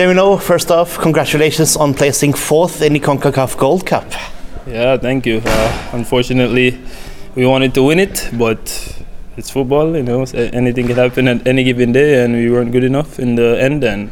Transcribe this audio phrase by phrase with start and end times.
[0.00, 4.10] Damion, first off, congratulations on placing fourth in the CONCACAF Gold Cup.
[4.66, 5.42] Yeah, thank you.
[5.44, 6.80] Uh, unfortunately,
[7.34, 8.60] we wanted to win it, but
[9.36, 10.22] it's football, you know,
[10.54, 13.84] anything can happen at any given day, and we weren't good enough in the end.
[13.84, 14.10] And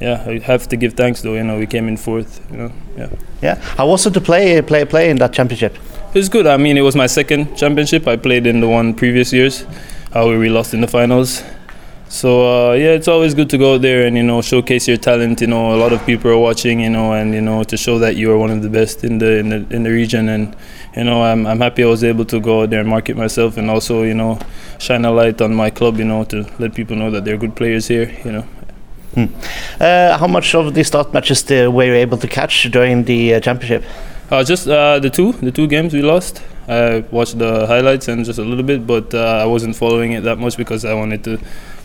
[0.00, 1.34] yeah, I have to give thanks though.
[1.34, 2.44] You know, we came in fourth.
[2.50, 3.08] You know, yeah.
[3.42, 3.54] Yeah.
[3.76, 5.76] How was it to play play play in that championship?
[6.12, 6.48] It was good.
[6.48, 8.08] I mean, it was my second championship.
[8.08, 9.62] I played in the one previous years,
[10.14, 11.44] uh, where we lost in the finals.
[12.12, 15.40] So uh, yeah, it's always good to go there and you know showcase your talent.
[15.40, 16.80] You know, a lot of people are watching.
[16.80, 19.16] You know, and you know to show that you are one of the best in
[19.16, 20.28] the in the in the region.
[20.28, 20.54] And
[20.94, 23.56] you know, I'm I'm happy I was able to go out there and market myself
[23.56, 24.38] and also you know
[24.78, 25.96] shine a light on my club.
[25.96, 28.14] You know, to let people know that they're good players here.
[28.26, 28.46] You know.
[29.14, 29.26] Hmm.
[29.80, 33.34] Uh, how much of the start matches uh, were you able to catch during the
[33.34, 33.84] uh, championship?
[34.32, 36.42] Uh, just uh, the two, the two games we lost.
[36.66, 40.22] I watched the highlights and just a little bit, but uh, I wasn't following it
[40.22, 41.38] that much because I wanted to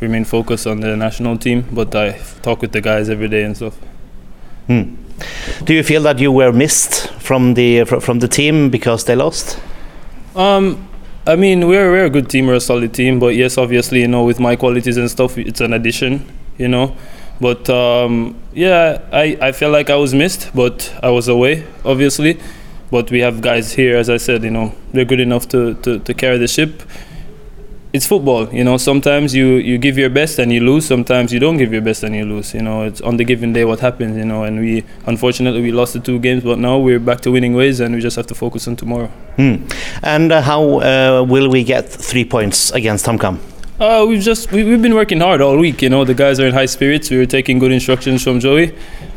[0.00, 1.64] remain focused on the national team.
[1.70, 3.78] But I talk with the guys every day and stuff.
[4.66, 4.96] Hmm.
[5.62, 9.60] Do you feel that you were missed from the from the team because they lost?
[10.34, 10.88] Um,
[11.28, 14.08] I mean, we're we're a good team, we're a solid team, but yes, obviously, you
[14.08, 16.26] know, with my qualities and stuff, it's an addition,
[16.58, 16.96] you know.
[17.40, 22.38] But um, yeah, I, I felt like I was missed, but I was away, obviously.
[22.90, 25.98] But we have guys here, as I said, you know, they're good enough to, to,
[25.98, 26.82] to carry the ship.
[27.94, 28.76] It's football, you know.
[28.76, 30.86] Sometimes you, you give your best and you lose.
[30.86, 32.54] Sometimes you don't give your best and you lose.
[32.54, 34.16] You know, it's on the given day what happens.
[34.16, 37.30] You know, and we unfortunately we lost the two games, but now we're back to
[37.30, 39.08] winning ways, and we just have to focus on tomorrow.
[39.36, 39.56] Hmm.
[40.02, 43.51] And uh, how uh, will we get three points against HamKam?
[43.82, 45.82] Uh, we've just we, have been working hard all week.
[45.82, 47.10] You know, the guys are in high spirits.
[47.10, 48.68] We were taking good instructions from Joey.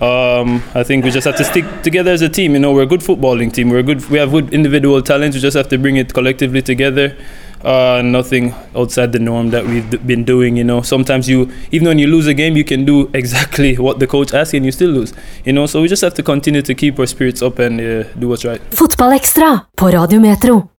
[0.00, 2.52] Um, I think we just have to stick together as a team.
[2.52, 3.70] You know, we're a good footballing team.
[3.70, 4.08] We're good.
[4.08, 5.34] We have good individual talents.
[5.34, 7.16] We just have to bring it collectively together.
[7.64, 10.56] Uh, nothing outside the norm that we've d- been doing.
[10.56, 13.98] You know, sometimes you even when you lose a game, you can do exactly what
[13.98, 15.12] the coach asks, and you still lose.
[15.44, 18.04] You know, so we just have to continue to keep our spirits up and uh,
[18.16, 18.60] do what's right.
[18.70, 20.68] Fotball Extra på Radio Metro.